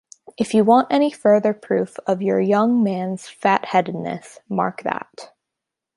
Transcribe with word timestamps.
If 0.35 0.55
you 0.55 0.63
want 0.63 0.87
any 0.89 1.11
further 1.11 1.53
proof 1.53 1.97
of 2.07 2.23
your 2.23 2.39
young 2.39 2.81
man's 2.81 3.27
fat-headedness, 3.29 4.39
mark 4.49 4.81
that. 4.81 5.31